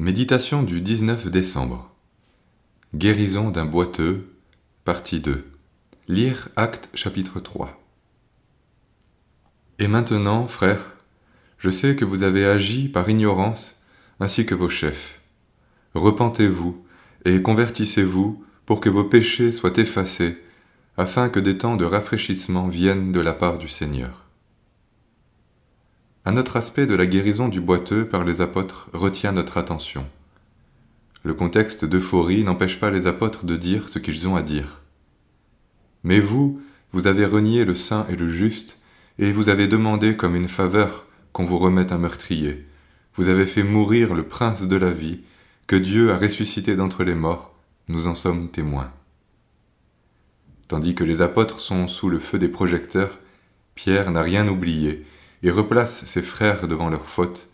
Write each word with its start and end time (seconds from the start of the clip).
Méditation 0.00 0.62
du 0.62 0.80
19 0.80 1.26
décembre. 1.30 1.94
Guérison 2.94 3.50
d'un 3.50 3.66
boiteux, 3.66 4.34
partie 4.86 5.20
2. 5.20 5.44
Lire 6.08 6.48
Acte 6.56 6.88
chapitre 6.94 7.38
3. 7.38 7.78
Et 9.78 9.88
maintenant, 9.88 10.48
frères, 10.48 10.96
je 11.58 11.68
sais 11.68 11.96
que 11.96 12.06
vous 12.06 12.22
avez 12.22 12.46
agi 12.46 12.88
par 12.88 13.10
ignorance, 13.10 13.78
ainsi 14.20 14.46
que 14.46 14.54
vos 14.54 14.70
chefs. 14.70 15.20
Repentez-vous 15.92 16.82
et 17.26 17.42
convertissez-vous 17.42 18.42
pour 18.64 18.80
que 18.80 18.88
vos 18.88 19.04
péchés 19.04 19.52
soient 19.52 19.76
effacés, 19.76 20.38
afin 20.96 21.28
que 21.28 21.40
des 21.40 21.58
temps 21.58 21.76
de 21.76 21.84
rafraîchissement 21.84 22.68
viennent 22.68 23.12
de 23.12 23.20
la 23.20 23.34
part 23.34 23.58
du 23.58 23.68
Seigneur. 23.68 24.29
Un 26.26 26.36
autre 26.36 26.56
aspect 26.56 26.84
de 26.84 26.94
la 26.94 27.06
guérison 27.06 27.48
du 27.48 27.62
boiteux 27.62 28.06
par 28.06 28.24
les 28.24 28.42
apôtres 28.42 28.90
retient 28.92 29.32
notre 29.32 29.56
attention. 29.56 30.06
Le 31.22 31.32
contexte 31.32 31.86
d'euphorie 31.86 32.44
n'empêche 32.44 32.78
pas 32.78 32.90
les 32.90 33.06
apôtres 33.06 33.46
de 33.46 33.56
dire 33.56 33.88
ce 33.88 33.98
qu'ils 33.98 34.28
ont 34.28 34.36
à 34.36 34.42
dire. 34.42 34.82
Mais 36.04 36.20
vous, 36.20 36.60
vous 36.92 37.06
avez 37.06 37.24
renié 37.24 37.64
le 37.64 37.74
saint 37.74 38.06
et 38.10 38.16
le 38.16 38.28
juste, 38.28 38.78
et 39.18 39.32
vous 39.32 39.48
avez 39.48 39.66
demandé 39.66 40.14
comme 40.14 40.36
une 40.36 40.48
faveur 40.48 41.06
qu'on 41.32 41.46
vous 41.46 41.58
remette 41.58 41.90
un 41.90 41.98
meurtrier. 41.98 42.66
Vous 43.14 43.28
avez 43.30 43.46
fait 43.46 43.62
mourir 43.62 44.14
le 44.14 44.24
prince 44.24 44.62
de 44.62 44.76
la 44.76 44.90
vie, 44.90 45.20
que 45.66 45.76
Dieu 45.76 46.10
a 46.10 46.18
ressuscité 46.18 46.76
d'entre 46.76 47.02
les 47.02 47.14
morts, 47.14 47.54
nous 47.88 48.06
en 48.06 48.14
sommes 48.14 48.50
témoins. 48.50 48.92
Tandis 50.68 50.94
que 50.94 51.04
les 51.04 51.22
apôtres 51.22 51.60
sont 51.60 51.88
sous 51.88 52.10
le 52.10 52.18
feu 52.18 52.38
des 52.38 52.48
projecteurs, 52.48 53.18
Pierre 53.74 54.10
n'a 54.10 54.22
rien 54.22 54.48
oublié 54.48 55.06
et 55.42 55.50
replace 55.50 56.04
ses 56.04 56.22
frères 56.22 56.68
devant 56.68 56.90
leurs 56.90 57.06
fautes, 57.06 57.48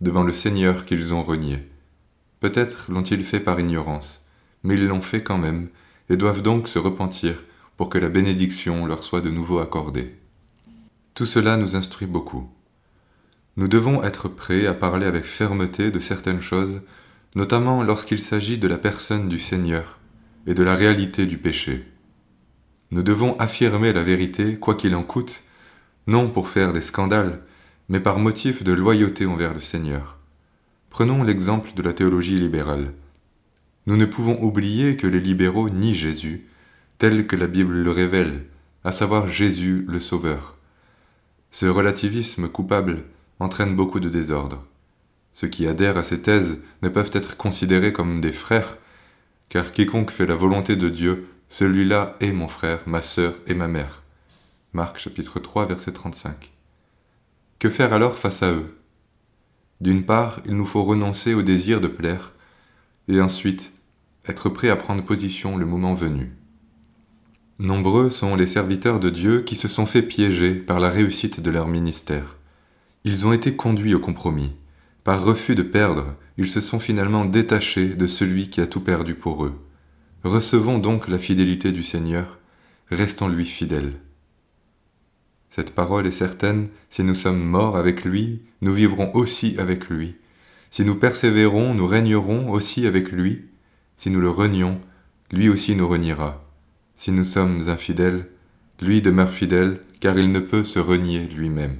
devant 0.00 0.22
le 0.22 0.32
Seigneur 0.32 0.84
qu'ils 0.84 1.14
ont 1.14 1.22
renié. 1.22 1.58
Peut-être 2.40 2.90
l'ont-ils 2.90 3.24
fait 3.24 3.40
par 3.40 3.60
ignorance, 3.60 4.26
mais 4.62 4.74
ils 4.74 4.86
l'ont 4.86 5.02
fait 5.02 5.22
quand 5.22 5.38
même, 5.38 5.68
et 6.08 6.16
doivent 6.16 6.42
donc 6.42 6.68
se 6.68 6.78
repentir 6.78 7.34
pour 7.76 7.88
que 7.88 7.98
la 7.98 8.08
bénédiction 8.08 8.86
leur 8.86 9.04
soit 9.04 9.20
de 9.20 9.30
nouveau 9.30 9.58
accordée. 9.58 10.14
Tout 11.14 11.26
cela 11.26 11.56
nous 11.56 11.76
instruit 11.76 12.06
beaucoup. 12.06 12.48
Nous 13.56 13.68
devons 13.68 14.02
être 14.02 14.28
prêts 14.28 14.66
à 14.66 14.74
parler 14.74 15.06
avec 15.06 15.24
fermeté 15.24 15.90
de 15.90 15.98
certaines 15.98 16.40
choses, 16.40 16.80
notamment 17.36 17.82
lorsqu'il 17.82 18.20
s'agit 18.20 18.58
de 18.58 18.68
la 18.68 18.78
personne 18.78 19.28
du 19.28 19.38
Seigneur 19.38 19.98
et 20.46 20.54
de 20.54 20.62
la 20.62 20.74
réalité 20.74 21.26
du 21.26 21.36
péché. 21.36 21.84
Nous 22.90 23.02
devons 23.02 23.38
affirmer 23.38 23.92
la 23.92 24.02
vérité 24.02 24.56
quoi 24.56 24.74
qu'il 24.74 24.94
en 24.94 25.02
coûte, 25.02 25.44
non 26.06 26.28
pour 26.28 26.48
faire 26.48 26.72
des 26.72 26.80
scandales, 26.80 27.42
mais 27.88 28.00
par 28.00 28.18
motif 28.18 28.62
de 28.62 28.72
loyauté 28.72 29.26
envers 29.26 29.54
le 29.54 29.60
Seigneur. 29.60 30.18
Prenons 30.90 31.22
l'exemple 31.22 31.72
de 31.74 31.82
la 31.82 31.92
théologie 31.92 32.36
libérale. 32.36 32.92
Nous 33.86 33.96
ne 33.96 34.06
pouvons 34.06 34.42
oublier 34.42 34.96
que 34.96 35.06
les 35.06 35.20
libéraux 35.20 35.70
nient 35.70 35.94
Jésus, 35.94 36.46
tel 36.98 37.26
que 37.26 37.36
la 37.36 37.46
Bible 37.46 37.82
le 37.82 37.90
révèle, 37.90 38.44
à 38.84 38.92
savoir 38.92 39.28
Jésus 39.28 39.84
le 39.88 40.00
Sauveur. 40.00 40.56
Ce 41.50 41.66
relativisme 41.66 42.48
coupable 42.48 43.04
entraîne 43.38 43.74
beaucoup 43.74 44.00
de 44.00 44.08
désordre. 44.08 44.64
Ceux 45.32 45.48
qui 45.48 45.66
adhèrent 45.66 45.98
à 45.98 46.02
ces 46.02 46.20
thèses 46.20 46.58
ne 46.82 46.88
peuvent 46.88 47.10
être 47.12 47.36
considérés 47.36 47.92
comme 47.92 48.20
des 48.20 48.32
frères, 48.32 48.76
car 49.48 49.72
quiconque 49.72 50.10
fait 50.10 50.26
la 50.26 50.34
volonté 50.34 50.76
de 50.76 50.88
Dieu, 50.88 51.26
celui-là 51.48 52.16
est 52.20 52.32
mon 52.32 52.48
frère, 52.48 52.80
ma 52.86 53.02
sœur 53.02 53.34
et 53.46 53.54
ma 53.54 53.66
mère. 53.66 53.99
Marc 54.72 55.00
chapitre 55.00 55.40
3 55.40 55.66
verset 55.66 55.90
35. 55.90 56.52
Que 57.58 57.68
faire 57.68 57.92
alors 57.92 58.16
face 58.16 58.44
à 58.44 58.52
eux? 58.52 58.78
D'une 59.80 60.04
part, 60.04 60.40
il 60.46 60.56
nous 60.56 60.64
faut 60.64 60.84
renoncer 60.84 61.34
au 61.34 61.42
désir 61.42 61.80
de 61.80 61.88
plaire, 61.88 62.34
et 63.08 63.20
ensuite 63.20 63.72
être 64.28 64.48
prêt 64.48 64.68
à 64.68 64.76
prendre 64.76 65.02
position 65.02 65.56
le 65.56 65.66
moment 65.66 65.94
venu. 65.94 66.30
Nombreux 67.58 68.10
sont 68.10 68.36
les 68.36 68.46
serviteurs 68.46 69.00
de 69.00 69.10
Dieu 69.10 69.42
qui 69.42 69.56
se 69.56 69.66
sont 69.66 69.86
fait 69.86 70.02
piéger 70.02 70.54
par 70.54 70.78
la 70.78 70.90
réussite 70.90 71.40
de 71.40 71.50
leur 71.50 71.66
ministère. 71.66 72.36
Ils 73.02 73.26
ont 73.26 73.32
été 73.32 73.56
conduits 73.56 73.96
au 73.96 74.00
compromis. 74.00 74.54
Par 75.02 75.24
refus 75.24 75.56
de 75.56 75.64
perdre, 75.64 76.14
ils 76.38 76.48
se 76.48 76.60
sont 76.60 76.78
finalement 76.78 77.24
détachés 77.24 77.88
de 77.88 78.06
celui 78.06 78.50
qui 78.50 78.60
a 78.60 78.68
tout 78.68 78.80
perdu 78.80 79.16
pour 79.16 79.44
eux. 79.44 79.58
Recevons 80.22 80.78
donc 80.78 81.08
la 81.08 81.18
fidélité 81.18 81.72
du 81.72 81.82
Seigneur, 81.82 82.38
restons-lui 82.88 83.46
fidèles. 83.46 83.94
Cette 85.50 85.74
parole 85.74 86.06
est 86.06 86.12
certaine, 86.12 86.68
si 86.90 87.02
nous 87.02 87.16
sommes 87.16 87.42
morts 87.42 87.76
avec 87.76 88.04
lui, 88.04 88.42
nous 88.60 88.72
vivrons 88.72 89.14
aussi 89.14 89.56
avec 89.58 89.88
lui. 89.88 90.14
Si 90.70 90.84
nous 90.84 90.94
persévérons, 90.94 91.74
nous 91.74 91.88
régnerons 91.88 92.50
aussi 92.50 92.86
avec 92.86 93.10
lui. 93.10 93.46
Si 93.96 94.10
nous 94.10 94.20
le 94.20 94.30
renions, 94.30 94.80
lui 95.32 95.48
aussi 95.48 95.74
nous 95.74 95.88
reniera. 95.88 96.44
Si 96.94 97.10
nous 97.10 97.24
sommes 97.24 97.68
infidèles, 97.68 98.28
lui 98.80 99.02
demeure 99.02 99.30
fidèle, 99.30 99.80
car 99.98 100.16
il 100.18 100.30
ne 100.30 100.38
peut 100.38 100.62
se 100.62 100.78
renier 100.78 101.26
lui-même. 101.26 101.76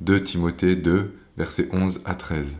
2 0.00 0.22
Timothée 0.22 0.74
2, 0.74 1.14
versets 1.36 1.68
11 1.70 2.00
à 2.06 2.14
13. 2.14 2.58